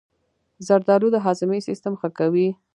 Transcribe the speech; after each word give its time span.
زردآلو 0.67 1.07
د 1.13 1.17
هاضمې 1.25 1.59
سیستم 1.67 1.93
ښه 1.99 2.09
کوي. 2.17 2.47